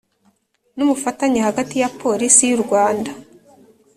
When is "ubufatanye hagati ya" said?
0.85-1.89